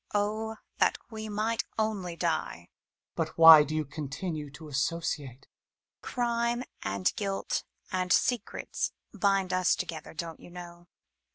Oh, 0.15 0.55
that 0.79 0.97
we 1.11 1.29
might 1.29 1.63
only 1.77 2.15
die! 2.15 2.53
Hummel. 2.53 3.11
But 3.15 3.37
why 3.37 3.63
do 3.63 3.75
you 3.75 3.85
continue 3.85 4.49
to 4.53 4.67
associate? 4.67 5.41
J 5.41 5.45
MuMMT. 5.45 6.01
Crime 6.01 6.63
and 6.81 7.15
guilt 7.15 7.63
and 7.91 8.11
secrets 8.11 8.93
bind 9.13 9.53
us 9.53 9.75
together, 9.75 10.15
don't 10.15 10.39
you 10.39 10.49
know 10.49 10.87